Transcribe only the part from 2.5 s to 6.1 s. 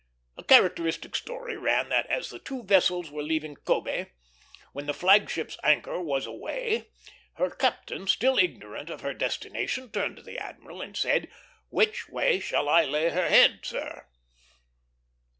vessels were leaving Kobé, when the flag ship's anchor